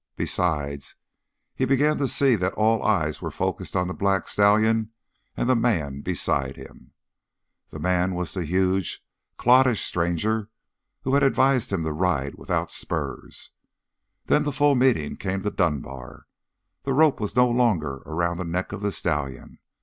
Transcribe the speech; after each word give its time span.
Besides, 0.15 0.95
he 1.53 1.63
began 1.63 1.99
to 1.99 2.07
see 2.07 2.35
that 2.35 2.55
all 2.55 2.81
eyes 2.81 3.21
were 3.21 3.29
focused 3.29 3.75
on 3.75 3.87
the 3.87 3.93
black 3.93 4.27
stallion 4.27 4.89
and 5.37 5.47
the 5.47 5.55
man 5.55 6.01
beside 6.01 6.55
him. 6.55 6.93
That 7.69 7.81
man 7.83 8.15
was 8.15 8.33
the 8.33 8.43
huge, 8.43 9.05
cloddish 9.37 9.85
stranger 9.85 10.49
who 11.03 11.13
had 11.13 11.21
advised 11.21 11.71
him 11.71 11.83
to 11.83 11.91
ride 11.93 12.33
without 12.33 12.71
spurs. 12.71 13.51
Then 14.25 14.41
the 14.41 14.51
full 14.51 14.73
meaning 14.73 15.17
came 15.17 15.43
to 15.43 15.51
Dunbar. 15.51 16.25
The 16.81 16.93
rope 16.93 17.19
was 17.19 17.35
no 17.35 17.47
longer 17.47 17.97
around 18.07 18.37
the 18.37 18.43
neck 18.43 18.71
of 18.71 18.81
the 18.81 18.91
stallion. 18.91 19.59